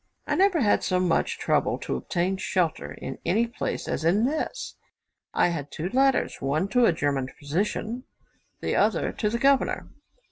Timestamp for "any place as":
3.23-4.03